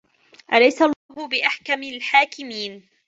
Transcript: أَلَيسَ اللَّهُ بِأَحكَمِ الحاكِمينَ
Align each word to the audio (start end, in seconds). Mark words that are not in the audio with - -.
أَلَيسَ 0.53 0.81
اللَّهُ 0.81 1.27
بِأَحكَمِ 1.27 1.83
الحاكِمينَ 1.83 2.87